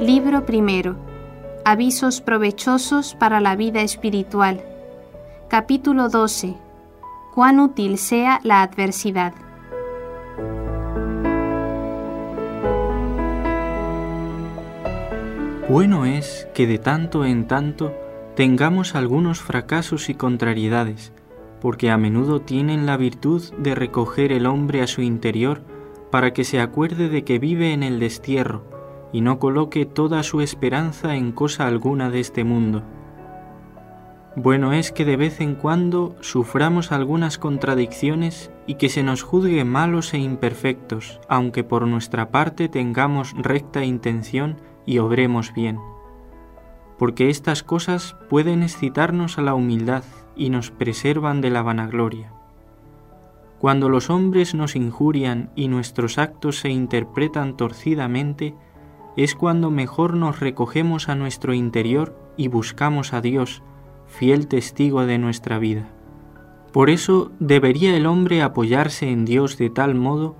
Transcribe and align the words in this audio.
Libro 0.00 0.46
primero. 0.46 0.96
Avisos 1.62 2.22
provechosos 2.22 3.14
para 3.14 3.38
la 3.38 3.54
vida 3.54 3.82
espiritual. 3.82 4.62
Capítulo 5.48 6.08
12. 6.08 6.54
Cuán 7.34 7.60
útil 7.60 7.98
sea 7.98 8.40
la 8.42 8.62
adversidad. 8.62 9.34
Bueno 15.68 16.06
es 16.06 16.48
que 16.54 16.66
de 16.66 16.78
tanto 16.78 17.26
en 17.26 17.46
tanto 17.46 17.92
tengamos 18.36 18.94
algunos 18.94 19.40
fracasos 19.40 20.08
y 20.08 20.14
contrariedades, 20.14 21.12
porque 21.60 21.90
a 21.90 21.98
menudo 21.98 22.40
tienen 22.40 22.86
la 22.86 22.96
virtud 22.96 23.42
de 23.58 23.74
recoger 23.74 24.32
el 24.32 24.46
hombre 24.46 24.80
a 24.80 24.86
su 24.86 25.02
interior 25.02 25.60
para 26.10 26.32
que 26.32 26.44
se 26.44 26.58
acuerde 26.58 27.10
de 27.10 27.22
que 27.22 27.38
vive 27.38 27.74
en 27.74 27.82
el 27.82 28.00
destierro 28.00 28.79
y 29.12 29.20
no 29.20 29.38
coloque 29.38 29.86
toda 29.86 30.22
su 30.22 30.40
esperanza 30.40 31.16
en 31.16 31.32
cosa 31.32 31.66
alguna 31.66 32.10
de 32.10 32.20
este 32.20 32.44
mundo. 32.44 32.82
Bueno 34.36 34.72
es 34.72 34.92
que 34.92 35.04
de 35.04 35.16
vez 35.16 35.40
en 35.40 35.56
cuando 35.56 36.14
suframos 36.20 36.92
algunas 36.92 37.36
contradicciones 37.36 38.52
y 38.66 38.74
que 38.74 38.88
se 38.88 39.02
nos 39.02 39.22
juzgue 39.22 39.64
malos 39.64 40.14
e 40.14 40.18
imperfectos, 40.18 41.20
aunque 41.28 41.64
por 41.64 41.86
nuestra 41.88 42.30
parte 42.30 42.68
tengamos 42.68 43.34
recta 43.36 43.84
intención 43.84 44.56
y 44.86 44.98
obremos 44.98 45.52
bien. 45.52 45.78
Porque 46.96 47.28
estas 47.28 47.64
cosas 47.64 48.16
pueden 48.28 48.62
excitarnos 48.62 49.38
a 49.38 49.42
la 49.42 49.54
humildad 49.54 50.04
y 50.36 50.50
nos 50.50 50.70
preservan 50.70 51.40
de 51.40 51.50
la 51.50 51.62
vanagloria. 51.62 52.32
Cuando 53.58 53.88
los 53.88 54.10
hombres 54.10 54.54
nos 54.54 54.76
injurian 54.76 55.50
y 55.54 55.68
nuestros 55.68 56.18
actos 56.18 56.60
se 56.60 56.70
interpretan 56.70 57.56
torcidamente, 57.56 58.54
es 59.16 59.34
cuando 59.34 59.70
mejor 59.70 60.14
nos 60.14 60.40
recogemos 60.40 61.08
a 61.08 61.14
nuestro 61.14 61.54
interior 61.54 62.16
y 62.36 62.48
buscamos 62.48 63.12
a 63.12 63.20
Dios, 63.20 63.62
fiel 64.06 64.46
testigo 64.46 65.06
de 65.06 65.18
nuestra 65.18 65.58
vida. 65.58 65.88
Por 66.72 66.90
eso 66.90 67.32
debería 67.40 67.96
el 67.96 68.06
hombre 68.06 68.42
apoyarse 68.42 69.10
en 69.10 69.24
Dios 69.24 69.58
de 69.58 69.70
tal 69.70 69.94
modo 69.94 70.36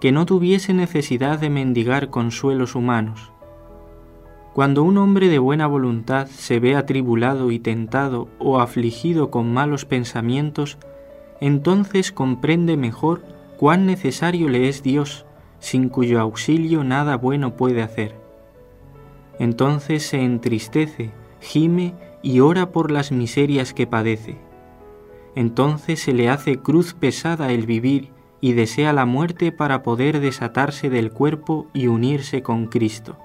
que 0.00 0.12
no 0.12 0.26
tuviese 0.26 0.72
necesidad 0.74 1.38
de 1.38 1.50
mendigar 1.50 2.10
consuelos 2.10 2.74
humanos. 2.74 3.32
Cuando 4.54 4.82
un 4.82 4.98
hombre 4.98 5.28
de 5.28 5.38
buena 5.38 5.66
voluntad 5.66 6.28
se 6.28 6.60
ve 6.60 6.76
atribulado 6.76 7.50
y 7.50 7.58
tentado 7.58 8.28
o 8.38 8.60
afligido 8.60 9.30
con 9.30 9.52
malos 9.52 9.84
pensamientos, 9.84 10.78
entonces 11.40 12.12
comprende 12.12 12.76
mejor 12.76 13.22
cuán 13.58 13.84
necesario 13.84 14.48
le 14.48 14.68
es 14.68 14.82
Dios 14.82 15.26
sin 15.64 15.88
cuyo 15.88 16.20
auxilio 16.20 16.84
nada 16.84 17.16
bueno 17.16 17.56
puede 17.56 17.80
hacer. 17.80 18.14
Entonces 19.38 20.02
se 20.02 20.22
entristece, 20.22 21.10
gime 21.40 21.94
y 22.22 22.40
ora 22.40 22.70
por 22.70 22.90
las 22.90 23.12
miserias 23.12 23.72
que 23.72 23.86
padece. 23.86 24.36
Entonces 25.34 26.00
se 26.00 26.12
le 26.12 26.28
hace 26.28 26.58
cruz 26.58 26.92
pesada 26.92 27.50
el 27.50 27.64
vivir 27.64 28.10
y 28.42 28.52
desea 28.52 28.92
la 28.92 29.06
muerte 29.06 29.52
para 29.52 29.82
poder 29.82 30.20
desatarse 30.20 30.90
del 30.90 31.12
cuerpo 31.12 31.66
y 31.72 31.86
unirse 31.86 32.42
con 32.42 32.66
Cristo. 32.66 33.16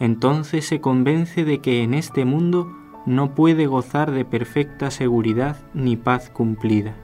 Entonces 0.00 0.66
se 0.66 0.80
convence 0.80 1.44
de 1.44 1.60
que 1.60 1.84
en 1.84 1.94
este 1.94 2.24
mundo 2.24 2.66
no 3.06 3.36
puede 3.36 3.66
gozar 3.66 4.10
de 4.10 4.24
perfecta 4.24 4.90
seguridad 4.90 5.56
ni 5.72 5.96
paz 5.96 6.30
cumplida. 6.30 6.96